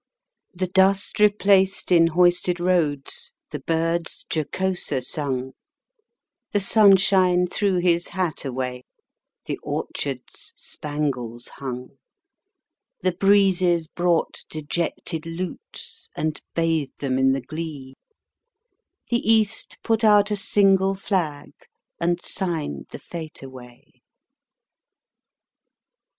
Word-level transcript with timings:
The 0.51 0.65
dust 0.65 1.19
replaced 1.19 1.91
in 1.91 2.07
hoisted 2.07 2.59
roads, 2.59 3.33
The 3.51 3.59
birds 3.59 4.25
jocoser 4.31 4.99
sung; 4.99 5.51
The 6.53 6.59
sunshine 6.59 7.45
threw 7.45 7.77
his 7.77 8.07
hat 8.07 8.43
away, 8.43 8.81
The 9.45 9.59
orchards 9.61 10.53
spangles 10.55 11.49
hung. 11.49 11.99
The 13.01 13.11
breezes 13.11 13.87
brought 13.87 14.43
dejected 14.49 15.27
lutes, 15.27 16.09
And 16.15 16.41
bathed 16.55 16.97
them 16.97 17.19
in 17.19 17.33
the 17.33 17.39
glee; 17.41 17.93
The 19.11 19.17
East 19.19 19.77
put 19.83 20.03
out 20.03 20.31
a 20.31 20.35
single 20.35 20.95
flag, 20.95 21.51
And 21.99 22.19
signed 22.19 22.87
the 22.89 22.97
fete 22.97 23.43
away. 23.43 24.01